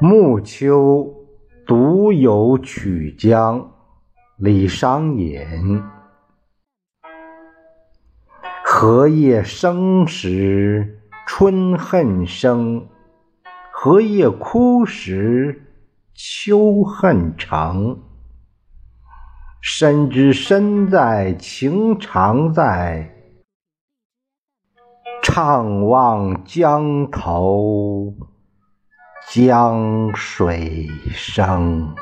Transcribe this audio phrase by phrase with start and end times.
[0.00, 1.12] 暮秋
[1.66, 3.72] 独有曲江，
[4.36, 5.82] 李商隐。
[8.64, 12.86] 荷叶生时春恨生，
[13.72, 15.64] 荷叶枯时
[16.14, 17.98] 秋恨长。
[19.60, 23.16] 深知身在情常在，
[25.24, 28.14] 怅望江头
[29.46, 31.94] 江水声。